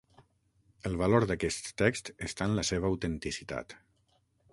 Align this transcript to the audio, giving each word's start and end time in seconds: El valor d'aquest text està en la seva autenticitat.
El 0.89 0.95
valor 1.01 1.25
d'aquest 1.31 1.69
text 1.81 2.09
està 2.29 2.47
en 2.51 2.57
la 2.61 2.65
seva 2.71 2.91
autenticitat. 2.95 3.77